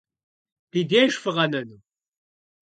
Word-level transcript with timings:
Ди 0.71 0.81
деж 0.89 1.11
фыкъэнэну? 1.21 1.77